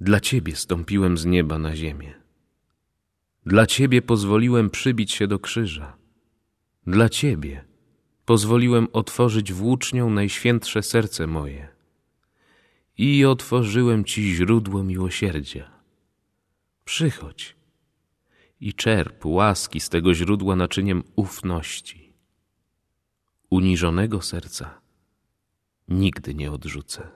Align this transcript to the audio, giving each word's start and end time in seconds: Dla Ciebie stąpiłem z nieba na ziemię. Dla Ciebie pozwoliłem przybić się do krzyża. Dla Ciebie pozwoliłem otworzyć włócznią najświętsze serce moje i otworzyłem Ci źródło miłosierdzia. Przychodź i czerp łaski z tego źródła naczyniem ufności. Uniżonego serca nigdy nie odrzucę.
Dla 0.00 0.20
Ciebie 0.20 0.56
stąpiłem 0.56 1.18
z 1.18 1.26
nieba 1.26 1.58
na 1.58 1.76
ziemię. 1.76 2.14
Dla 3.46 3.66
Ciebie 3.66 4.02
pozwoliłem 4.02 4.70
przybić 4.70 5.12
się 5.12 5.26
do 5.26 5.38
krzyża. 5.38 5.96
Dla 6.86 7.08
Ciebie 7.08 7.64
pozwoliłem 8.24 8.88
otworzyć 8.92 9.52
włócznią 9.52 10.10
najświętsze 10.10 10.82
serce 10.82 11.26
moje 11.26 11.68
i 12.98 13.24
otworzyłem 13.24 14.04
Ci 14.04 14.34
źródło 14.34 14.82
miłosierdzia. 14.84 15.70
Przychodź 16.84 17.56
i 18.60 18.74
czerp 18.74 19.26
łaski 19.26 19.80
z 19.80 19.88
tego 19.88 20.14
źródła 20.14 20.56
naczyniem 20.56 21.02
ufności. 21.16 22.12
Uniżonego 23.50 24.22
serca 24.22 24.80
nigdy 25.88 26.34
nie 26.34 26.52
odrzucę. 26.52 27.08